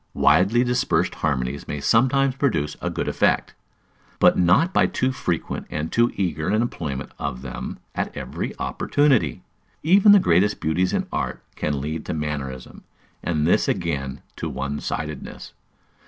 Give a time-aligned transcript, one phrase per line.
[0.15, 3.53] Widely dispersed harmonies may sometimes produce a good effect,
[4.17, 9.43] but not by too frequent and too eager an employment of them at every opportunity.
[9.83, 12.83] Even the greatest beauties in art can lead to mannerism,
[13.21, 15.53] and this again to one sidedness.